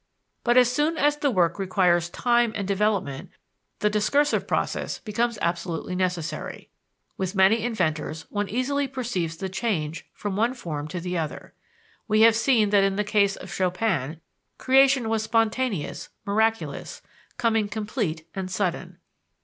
But 0.43 0.57
as 0.57 0.71
soon 0.71 0.97
as 0.97 1.17
the 1.17 1.29
work 1.29 1.59
requires 1.59 2.09
time 2.09 2.53
and 2.55 2.67
development 2.67 3.29
the 3.81 3.89
discursive 3.91 4.47
process 4.47 4.97
becomes 4.97 5.37
absolutely 5.43 5.93
necessary: 5.95 6.71
with 7.17 7.35
many 7.35 7.63
inventors 7.63 8.25
one 8.31 8.49
easily 8.49 8.87
perceives 8.87 9.37
the 9.37 9.47
change 9.47 10.07
from 10.11 10.35
one 10.35 10.55
form 10.55 10.87
to 10.87 10.99
the 10.99 11.19
other. 11.19 11.53
We 12.07 12.21
have 12.21 12.35
seen 12.35 12.71
that 12.71 12.83
in 12.83 12.95
the 12.95 13.03
case 13.03 13.35
of 13.35 13.53
Chopin, 13.53 14.19
"creation 14.57 15.07
was 15.07 15.21
spontaneous, 15.21 16.09
miraculous," 16.25 17.03
coming 17.37 17.67
complete 17.69 18.25
and 18.33 18.49
sudden. 18.49 18.97